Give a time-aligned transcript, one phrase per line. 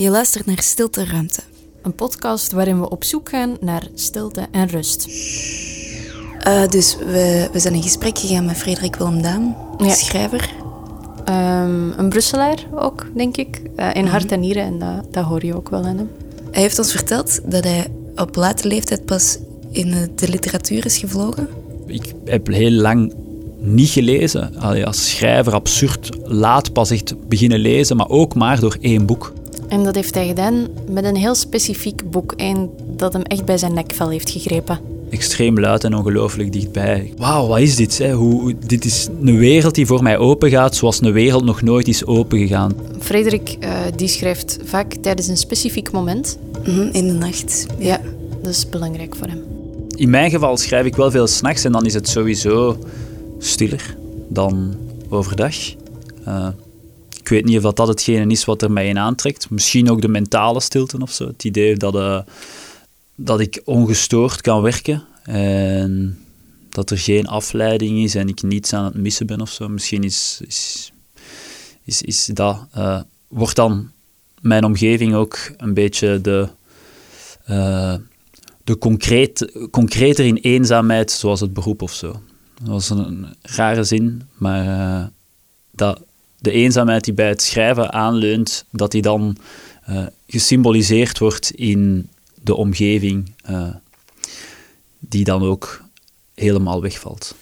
[0.00, 1.40] Je luistert naar Stilte Ruimte.
[1.82, 5.08] Een podcast waarin we op zoek gaan naar stilte en rust.
[6.46, 9.88] Uh, dus we, we zijn in gesprek gegaan met Frederik Willem Daan, ja.
[9.88, 10.50] schrijver.
[11.28, 13.62] Um, een Brusselaar ook, denk ik.
[13.76, 16.10] Uh, in hart en nieren, en dat, dat hoor je ook wel in hem.
[16.50, 17.86] Hij heeft ons verteld dat hij
[18.16, 19.38] op late leeftijd pas
[19.70, 21.48] in de literatuur is gevlogen.
[21.86, 23.14] Ik heb heel lang
[23.58, 24.56] niet gelezen.
[24.56, 29.32] Allee, als schrijver absurd laat pas echt beginnen lezen, maar ook maar door één boek.
[29.70, 32.32] En dat heeft hij gedaan met een heel specifiek boek.
[32.36, 34.78] Een dat hem echt bij zijn nekvel heeft gegrepen.
[35.10, 37.12] Extreem luid en ongelooflijk dichtbij.
[37.16, 37.98] Wauw, wat is dit?
[37.98, 38.12] Hè?
[38.12, 41.88] Hoe, dit is een wereld die voor mij open gaat zoals een wereld nog nooit
[41.88, 42.72] is opengegaan.
[42.98, 46.38] Frederik uh, die schrijft vaak tijdens een specifiek moment.
[46.64, 47.66] Mhm, in de nacht.
[47.78, 48.00] Ja.
[48.42, 49.42] dat is belangrijk voor hem.
[49.96, 52.78] In mijn geval schrijf ik wel veel s'nachts en dan is het sowieso
[53.38, 53.96] stiller
[54.28, 54.74] dan
[55.08, 55.54] overdag.
[56.28, 56.69] Uh, ik
[57.30, 59.50] weet niet of dat hetgene is wat er mij in aantrekt.
[59.50, 61.26] Misschien ook de mentale stilte of zo.
[61.26, 62.20] Het idee dat, uh,
[63.14, 66.18] dat ik ongestoord kan werken en
[66.68, 69.68] dat er geen afleiding is en ik niets aan het missen ben of zo.
[69.68, 70.92] Misschien is, is,
[71.84, 72.66] is, is dat.
[72.76, 73.90] Uh, wordt dan
[74.40, 76.48] mijn omgeving ook een beetje de.
[77.50, 77.94] Uh,
[78.64, 82.20] de concreet, concreter in eenzaamheid, zoals het beroep of zo.
[82.62, 85.10] Dat was een, rare zin, maar
[85.70, 86.02] dat
[86.40, 89.36] de eenzaamheid die bij het schrijven aanleunt, dat die dan
[89.88, 92.08] uh, gesymboliseerd wordt in
[92.42, 93.74] de omgeving, uh,
[94.98, 95.84] die dan ook
[96.34, 97.34] helemaal wegvalt.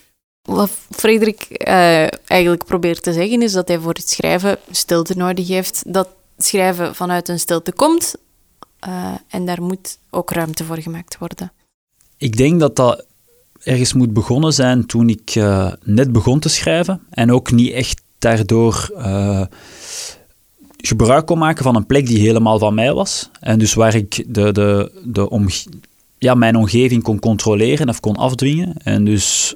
[0.43, 5.49] Wat Frederik uh, eigenlijk probeert te zeggen is dat hij voor het schrijven stilte nodig
[5.49, 5.83] heeft.
[5.87, 8.15] Dat schrijven vanuit een stilte komt
[9.29, 11.53] en daar moet ook ruimte voor gemaakt worden.
[12.17, 13.05] Ik denk dat dat
[13.63, 15.35] ergens moet begonnen zijn toen ik
[15.83, 19.43] net begon te schrijven en ook niet echt daardoor uh,
[20.77, 23.31] gebruik kon maken van een plek die helemaal van mij was.
[23.41, 25.29] En dus waar ik de, de, de
[26.19, 28.75] ja, mijn omgeving kon controleren of kon afdwingen.
[28.79, 29.55] En dus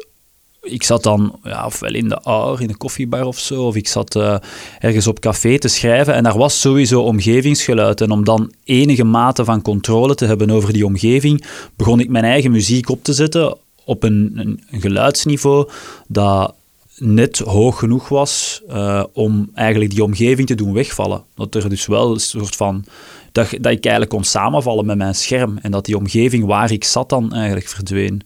[0.63, 3.89] ik zat dan ja, ofwel in de aar, in de koffiebar of zo, of ik
[3.89, 4.36] zat uh,
[4.79, 8.01] ergens op café te schrijven en daar was sowieso omgevingsgeluid.
[8.01, 11.45] En om dan enige mate van controle te hebben over die omgeving,
[11.77, 15.69] begon ik mijn eigen muziek op te zetten op een, een, een geluidsniveau
[16.07, 16.55] dat
[17.02, 21.24] net hoog genoeg was uh, om eigenlijk die omgeving te doen wegvallen.
[21.35, 22.85] Dat er dus wel een soort van...
[23.33, 26.85] Dat, dat ik eigenlijk kon samenvallen met mijn scherm en dat die omgeving waar ik
[26.85, 28.23] zat dan eigenlijk verdween.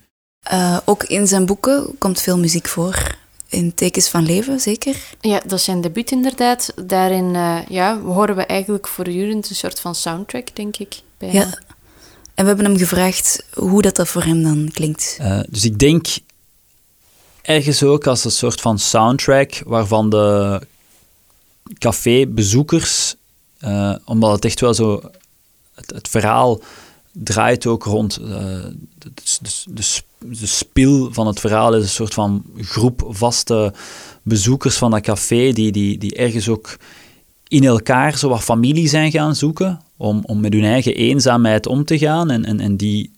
[0.52, 3.16] Uh, ook in zijn boeken komt veel muziek voor.
[3.48, 4.96] In Tekens van Leven, zeker?
[5.20, 6.72] Ja, dat is zijn debuut inderdaad.
[6.86, 11.00] Daarin uh, ja, horen we eigenlijk voortdurend een soort van soundtrack, denk ik.
[11.18, 11.42] Bij ja.
[12.34, 15.18] En we hebben hem gevraagd hoe dat, dat voor hem dan klinkt.
[15.50, 16.06] dus ik denk
[17.46, 20.60] ergens ook als een soort van soundtrack waarvan de
[21.78, 23.14] cafébezoekers,
[23.64, 25.02] uh, omdat het echt wel zo,
[25.74, 26.60] het, verhaal
[27.12, 29.82] draait ook rond, uh, de, de, de,
[30.18, 33.72] de spil van het verhaal is een soort van groep vaste
[34.22, 36.76] bezoekers van dat café die, die, die ergens ook
[37.48, 41.84] in elkaar zo wat familie zijn gaan zoeken om, om met hun eigen eenzaamheid om
[41.84, 43.10] te gaan en, en, en die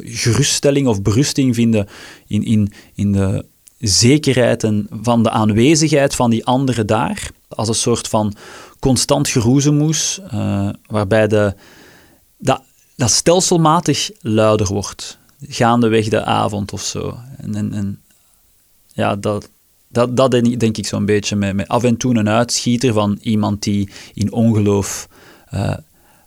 [0.00, 1.88] geruststelling of berusting vinden
[2.26, 3.44] in, in, in de
[3.78, 7.30] zekerheid en van de aanwezigheid van die anderen daar.
[7.48, 8.34] Als een soort van
[8.78, 11.54] constant geroezemoes, uh, waarbij de,
[12.36, 12.62] dat,
[12.96, 15.18] dat stelselmatig luider wordt,
[15.48, 17.16] gaandeweg de avond of zo.
[17.36, 18.00] En, en, en
[18.92, 19.48] ja, dat,
[19.88, 23.62] dat, dat denk ik zo'n beetje met, met af en toe een uitschieter van iemand
[23.62, 25.08] die in ongeloof
[25.54, 25.74] uh,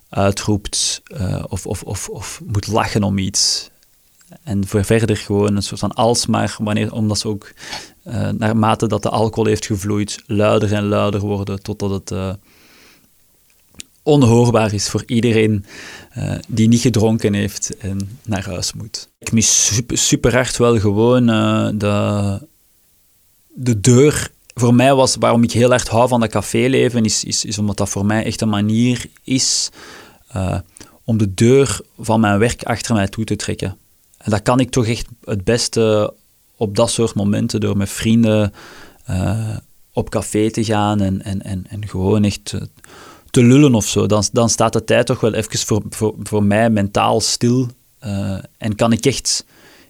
[0.08, 3.70] uitroept uh, of, of, of, of moet lachen om iets.
[4.42, 7.52] En voor verder gewoon een soort van alsmaar, wanneer, omdat ze ook
[8.04, 12.32] uh, naarmate dat de alcohol heeft gevloeid, luider en luider worden, totdat het uh,
[14.02, 15.64] onhoorbaar is voor iedereen
[16.48, 19.08] die niet gedronken heeft en naar huis moet.
[19.18, 21.26] Ik mis super, super hard wel gewoon
[21.78, 22.40] de,
[23.54, 24.30] de deur
[24.60, 27.76] voor mij was, waarom ik heel erg hou van dat caféleven, is, is, is omdat
[27.76, 29.70] dat voor mij echt een manier is
[30.36, 30.58] uh,
[31.04, 33.76] om de deur van mijn werk achter mij toe te trekken.
[34.18, 36.14] En dat kan ik toch echt het beste
[36.56, 38.52] op dat soort momenten door met vrienden
[39.10, 39.56] uh,
[39.92, 42.54] op café te gaan en, en, en, en gewoon echt
[43.30, 44.06] te, lullen of zo.
[44.06, 47.68] Dan, dan staat de tijd toch wel even voor, voor, voor mij mentaal stil
[48.04, 49.44] uh, en kan ik echt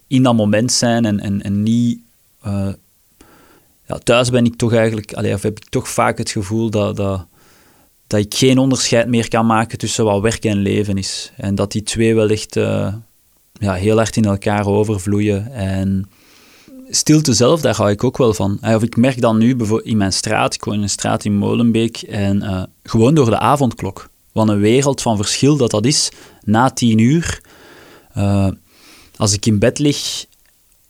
[0.07, 2.01] in dat moment zijn en, en, en niet
[3.87, 7.27] ja, thuis ben ik toch eigenlijk, of heb ik toch vaak het gevoel dat, dat,
[8.07, 11.33] dat ik geen onderscheid meer kan maken tussen wat werk en leven is.
[11.37, 12.95] En dat die twee wel echt uh,
[13.53, 15.53] ja, heel hard in elkaar overvloeien.
[15.53, 16.09] En
[16.91, 18.59] stilte zelf, daar hou ik ook wel van.
[18.63, 21.37] Of ik merk dan nu bijvoorbeeld in mijn straat, ik woon in een straat in
[21.37, 24.09] Molenbeek, en uh, gewoon door de avondklok.
[24.33, 26.11] Wat een wereld van verschil dat dat is,
[26.43, 27.41] na tien uur.
[29.17, 30.25] Als ik in bed lig,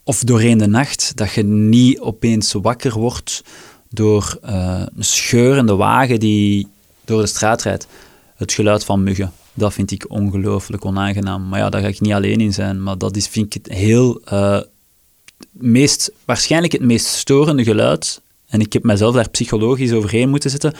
[0.06, 3.42] of doorheen de nacht, dat je niet opeens wakker wordt
[3.88, 6.68] door uh, een scheurende wagen die
[7.04, 7.86] door de straat rijdt.
[8.36, 11.48] Het geluid van muggen, dat vind ik ongelooflijk onaangenaam.
[11.48, 12.82] Maar ja, daar ga ik niet alleen in zijn.
[12.82, 14.60] Maar dat is, vind ik, het heel, uh,
[15.50, 18.20] meest, waarschijnlijk het meest storende geluid.
[18.46, 20.74] En ik heb mezelf daar psychologisch overheen moeten zetten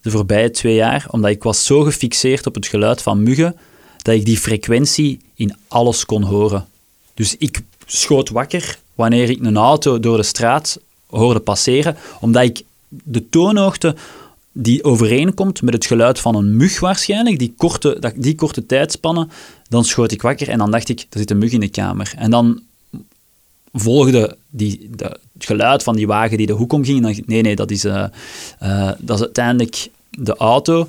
[0.00, 3.56] de voorbije twee jaar, omdat ik was zo gefixeerd op het geluid van muggen,
[3.96, 6.66] dat ik die frequentie in alles kon horen.
[7.14, 7.62] Dus ik
[7.94, 13.94] schoot wakker wanneer ik een auto door de straat hoorde passeren, omdat ik de toonhoogte
[14.52, 19.30] die overeenkomt met het geluid van een mug waarschijnlijk, die korte, die korte tijdspannen,
[19.68, 22.12] dan schoot ik wakker en dan dacht ik, er zit een mug in de kamer.
[22.16, 22.60] En dan
[23.72, 26.96] volgde die, het geluid van die wagen die de hoek omging.
[26.96, 28.04] En dan nee, nee, dat is, uh,
[28.62, 30.88] uh, dat is uiteindelijk de auto.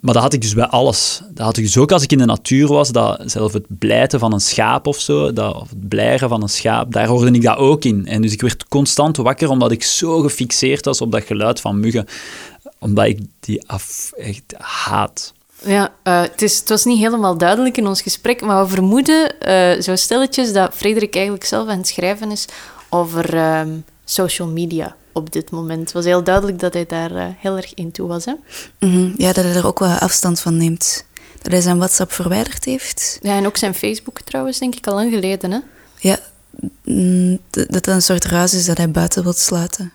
[0.00, 1.22] Maar dat had ik dus bij alles.
[1.30, 4.18] Dat had ik dus ook als ik in de natuur was, dat zelf het blijten
[4.18, 7.42] van een schaap of zo, dat, of het blijren van een schaap, daar hoorde ik
[7.42, 8.06] dat ook in.
[8.06, 11.80] En dus ik werd constant wakker omdat ik zo gefixeerd was op dat geluid van
[11.80, 12.06] muggen.
[12.78, 15.32] Omdat ik die af echt haat.
[15.64, 19.96] Ja, uh, het, was niet helemaal duidelijk in ons gesprek, maar we vermoeden uh, zo
[19.96, 22.46] stilletjes dat Frederik eigenlijk zelf aan het schrijven is
[22.88, 23.60] over uh,
[24.04, 25.80] social media op dit moment.
[25.80, 28.24] Het was heel duidelijk dat hij daar uh, heel erg in toe was.
[28.24, 28.32] Hè?
[28.78, 29.14] Mm -hmm.
[29.16, 31.04] Ja, dat hij er ook wel afstand van neemt.
[31.42, 33.18] Dat hij zijn WhatsApp verwijderd heeft.
[33.22, 35.50] Ja, en ook zijn Facebook trouwens, denk ik, al lang geleden.
[35.50, 35.58] Hè?
[35.98, 36.18] Ja,
[36.84, 39.92] mm, dat het een soort ruis is dat hij buiten wilt sluiten.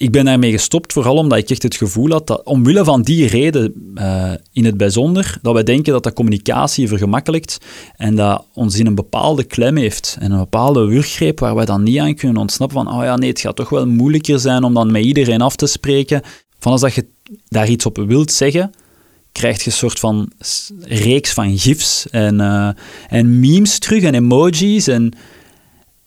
[0.00, 3.26] Ik ben daarmee gestopt, vooral omdat ik echt het gevoel had dat, omwille van die
[3.26, 7.58] reden uh, in het bijzonder, dat wij denken dat dat communicatie vergemakkelijkt
[7.96, 11.82] en dat ons in een bepaalde klem heeft en een bepaalde wurggreep waar wij dan
[11.82, 14.74] niet aan kunnen ontsnappen van, oh ja, nee, het gaat toch wel moeilijker zijn om
[14.74, 16.22] dan met iedereen af te spreken.
[16.58, 17.06] Van als dat je
[17.48, 18.72] daar iets op wilt zeggen,
[19.32, 20.30] krijg je een soort van
[20.80, 22.68] reeks van gifs en, uh,
[23.08, 25.12] en memes terug en emojis en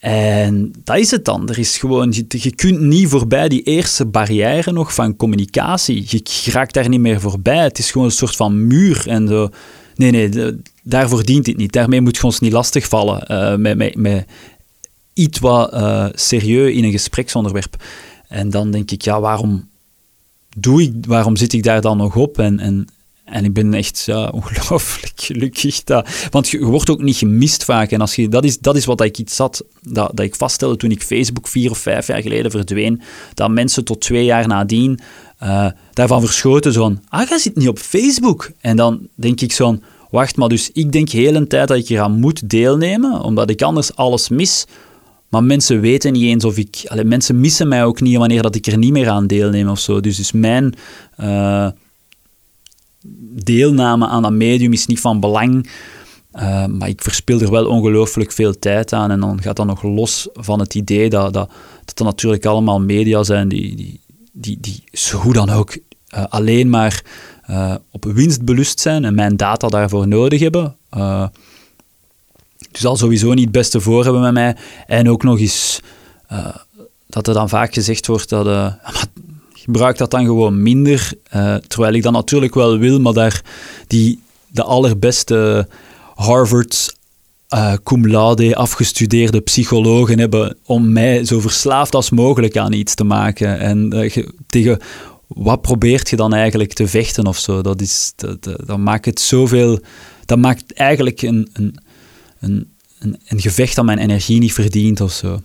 [0.03, 1.49] en dat is het dan.
[1.49, 6.05] Er is gewoon, je, je, kunt niet voorbij die eerste barrière nog van communicatie.
[6.09, 7.63] Je raakt daar niet meer voorbij.
[7.63, 9.07] Het is gewoon een soort van muur.
[9.07, 9.49] En zo.
[9.95, 11.71] Nee, nee, daarvoor dient het niet.
[11.71, 14.25] Daarmee moet je ons niet lastigvallen uh, met, met, met
[15.13, 17.83] iets wat uh, serieus in een gespreksonderwerp.
[18.27, 19.69] En dan denk ik, ja, waarom
[20.57, 22.39] doe ik, waarom zit ik daar dan nog op?
[22.39, 22.87] En, en,
[23.25, 25.83] en ik ben echt ja, ongelooflijk gelukkig.
[25.83, 27.91] Dat, want je, wordt ook niet gemist vaak.
[27.91, 30.77] En als je, dat, is, dat is wat ik iets had, dat, dat ik vaststelde
[30.77, 33.01] toen ik Facebook vier of vijf jaar geleden verdween.
[33.33, 34.99] Dat mensen tot twee jaar nadien
[35.43, 36.73] uh, daarvan verschoten.
[36.73, 38.51] Zo ah, jij zit niet op Facebook.
[38.59, 39.79] En dan denk ik zo
[40.09, 43.61] wacht, maar dus ik denk de hele tijd dat ik eraan moet deelnemen, omdat ik
[43.61, 44.65] anders alles mis.
[45.29, 46.83] Maar mensen weten niet eens of ik...
[46.85, 49.79] Allee, mensen missen mij ook niet wanneer dat ik er niet meer aan deelneem of
[49.79, 49.99] zo.
[49.99, 50.73] Dus, dus mijn...
[51.19, 51.67] Uh,
[53.43, 55.69] deelname aan dat medium is niet van belang.
[56.35, 59.11] Uh, maar ik verspil er wel ongelooflijk veel tijd aan.
[59.11, 61.51] En dan gaat dat nog los van het idee dat, dat,
[61.85, 64.01] dat er natuurlijk allemaal media zijn die, die,
[64.31, 65.77] die, die hoe dan ook
[66.15, 67.03] uh, alleen maar
[67.49, 70.75] uh, op winst belust zijn en mijn data daarvoor nodig hebben.
[72.71, 74.55] dus al sowieso niet het beste voor hebben met mij.
[74.87, 75.79] En ook nog eens
[77.07, 78.45] dat er dan vaak gezegd wordt dat
[79.63, 81.11] gebruik dat dan gewoon minder.
[81.35, 83.41] Uh, terwijl ik dat natuurlijk wel wil, maar daar
[83.87, 85.67] die, de allerbeste
[86.15, 86.95] Harvard
[87.53, 93.03] uh, cum laude afgestudeerde psychologen hebben om mij zo verslaafd als mogelijk aan iets te
[93.03, 93.59] maken.
[93.59, 94.79] En uh, tegen
[95.27, 97.61] wat probeert je dan eigenlijk te vechten of zo?
[97.61, 99.79] Dat, is, dat, dat maakt het zoveel.
[100.25, 101.77] Dat maakt eigenlijk een, een,
[102.39, 102.71] een,
[103.27, 105.41] een, gevecht dat mijn energie niet verdient of zo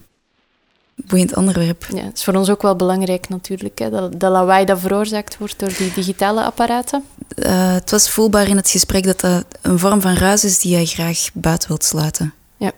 [1.07, 1.87] boeiend onderwerp.
[1.95, 5.39] Ja, het is voor ons ook wel belangrijk natuurlijk, hè, dat, dat lawaai dat veroorzaakt
[5.39, 7.05] wordt door die digitale apparaten.
[7.37, 10.73] Uh, het was voelbaar in het gesprek dat dat een vorm van ruis is die
[10.73, 12.35] jij graag buiten wilt sluiten.
[12.57, 12.73] Ja.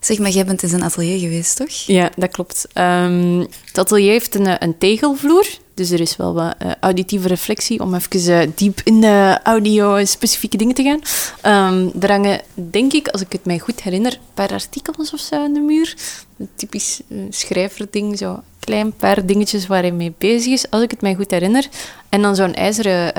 [0.00, 1.70] Zeg maar, jij bent in zijn atelier geweest, toch?
[1.70, 2.66] Ja, dat klopt.
[2.74, 5.46] Um, het atelier heeft een, een tegelvloer,
[5.78, 10.56] dus er is wel wat uh, auditieve reflectie om even uh, diep in de audio-specifieke
[10.56, 11.72] dingen te gaan.
[11.72, 15.20] Um, er hangen, denk ik, als ik het mij goed herinner, een paar artikels of
[15.20, 15.96] zo aan de muur.
[16.38, 20.90] Een typisch uh, schrijverding, zo klein paar dingetjes waar hij mee bezig is, als ik
[20.90, 21.68] het mij goed herinner.
[22.08, 23.12] En dan zo'n ijzeren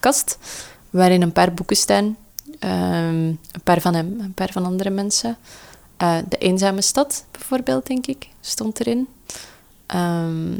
[0.00, 0.38] kast
[0.90, 2.16] waarin een paar boeken staan.
[2.60, 5.36] Um, een paar van hem, een paar van andere mensen.
[6.28, 9.08] de Eenzame Stad, bijvoorbeeld, denk ik, stond erin.
[9.94, 10.58] Um,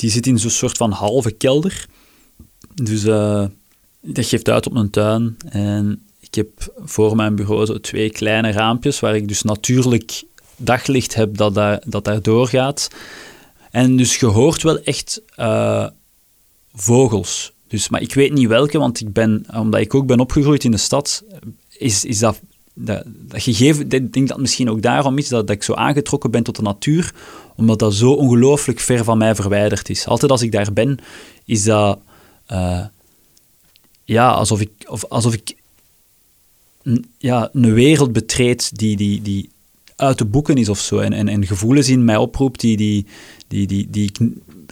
[0.00, 1.86] die zit in zo'n soort van halve kelder.
[2.74, 3.46] Dus uh,
[4.00, 5.36] dat geeft uit op een tuin.
[5.48, 10.22] En ik heb voor mijn bureau zo twee kleine raampjes waar ik dus natuurlijk
[10.56, 12.88] daglicht hebt dat daar, dat daar doorgaat.
[13.70, 15.86] En dus je hoort wel echt uh,
[16.74, 17.52] vogels.
[17.68, 20.70] Dus, maar ik weet niet welke, want ik ben, omdat ik ook ben opgegroeid in
[20.70, 21.24] de stad,
[21.78, 22.40] is, is dat,
[22.74, 23.90] dat, dat gegeven...
[23.90, 27.14] Ik denk dat misschien ook daarom is dat, ik zo aangetrokken ben tot de natuur,
[27.56, 30.06] omdat dat zo ongelooflijk ver van mij verwijderd is.
[30.06, 30.98] Altijd als ik daar ben,
[31.44, 31.98] is dat...
[32.52, 32.84] Uh,
[34.04, 35.54] ja, alsof ik, of, alsof ik
[37.18, 39.50] ja, een wereld betreed die, die, die
[39.96, 40.98] uit de boeken is of zo.
[40.98, 43.06] En, en, en gevoelens in mij oproept die, die,
[43.48, 44.18] die, die, ik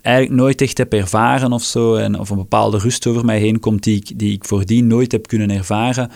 [0.02, 1.94] eigenlijk nooit echt heb ervaren of zo.
[1.94, 5.12] En, of een bepaalde rust over mij heen komt die ik, die ik voordien nooit
[5.12, 6.10] heb kunnen ervaren.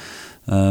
[0.49, 0.71] Uh,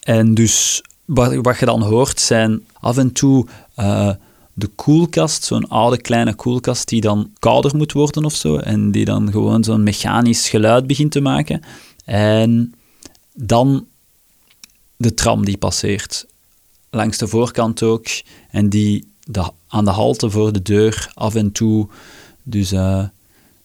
[0.00, 4.10] en dus wat, wat je dan hoort zijn af en toe uh,
[4.58, 8.56] de koelkast, zo'n oude kleine koelkast die dan kouder moet worden of zo.
[8.56, 11.60] En die dan gewoon zo'n mechanisch geluid begint te maken.
[12.04, 12.74] En
[13.32, 13.86] dan
[14.96, 16.26] de tram die passeert.
[16.90, 18.06] Langs de voorkant ook.
[18.50, 21.88] En die de, aan de halte voor de deur af en toe.
[22.42, 23.04] Dus uh,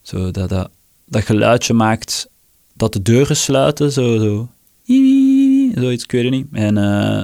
[0.02, 0.70] zo dat, dat,
[1.06, 2.30] dat geluidje maakt
[2.74, 3.92] dat de deuren sluiten.
[3.92, 4.50] Zo, zo.
[5.82, 6.48] Zoiets, ik weet het niet.
[6.52, 7.24] En uh,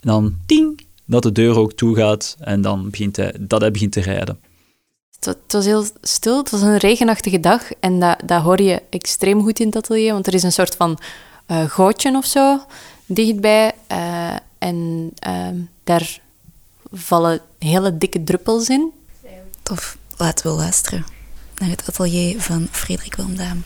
[0.00, 2.36] dan ting, dat de deur ook toe gaat.
[2.40, 4.38] En dan begint hij, dat hij begint te rijden.
[5.20, 7.72] Het was heel stil, het was een regenachtige dag.
[7.80, 10.12] En dat, dat hoor je extreem goed in het atelier.
[10.12, 10.98] Want er is een soort van
[11.46, 12.60] uh, gootje of zo
[13.06, 13.72] dichtbij.
[13.92, 15.48] Uh, en uh,
[15.84, 16.20] daar
[16.92, 18.92] vallen hele dikke druppels in.
[19.62, 21.04] Tof, laten we luisteren
[21.58, 23.62] naar het atelier van Frederik Wilmdaam.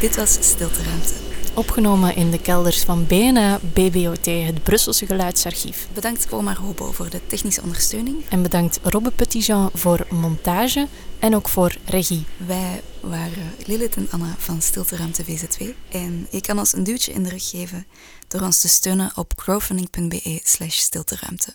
[0.00, 1.14] Dit was Stilteruimte.
[1.54, 5.88] Opgenomen in de kelders van BNA BBOT, het Brusselse Geluidsarchief.
[5.94, 8.24] Bedankt Omar Hobo voor de technische ondersteuning.
[8.28, 10.86] En bedankt Robbe Petitjean voor montage
[11.18, 12.24] en ook voor regie.
[12.36, 15.64] Wij waren Lilith en Anna van Stilteruimte VZ2.
[15.88, 17.86] En je kan ons een duwtje in de rug geven
[18.28, 21.54] door ons te steunen op crowdfunding.be slash stilteruimte.